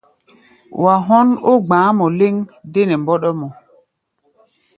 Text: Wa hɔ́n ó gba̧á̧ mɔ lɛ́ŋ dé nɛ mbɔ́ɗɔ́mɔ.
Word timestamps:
Wa 0.83 0.93
hɔ́n 1.07 1.27
ó 1.49 1.53
gba̧á̧ 1.65 1.89
mɔ 1.97 2.05
lɛ́ŋ 2.19 2.35
dé 2.71 2.81
nɛ 2.87 2.95
mbɔ́ɗɔ́mɔ. 3.01 3.47